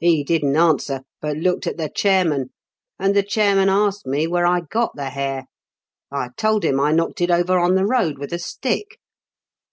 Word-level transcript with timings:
"He 0.00 0.24
didn't 0.24 0.56
answer, 0.56 1.02
but 1.20 1.36
looked 1.36 1.64
at 1.68 1.76
the 1.76 1.88
chairman, 1.88 2.50
and 2.98 3.14
the 3.14 3.22
chairman 3.22 3.68
asked 3.68 4.08
me 4.08 4.26
where 4.26 4.44
I 4.44 4.62
got 4.62 4.96
the 4.96 5.10
hare. 5.10 5.44
I 6.10 6.30
told 6.36 6.64
him 6.64 6.80
I 6.80 6.90
knocked 6.90 7.20
it 7.20 7.30
over 7.30 7.60
on 7.60 7.76
the 7.76 7.86
road 7.86 8.18
with 8.18 8.32
a 8.32 8.40
stick. 8.40 8.98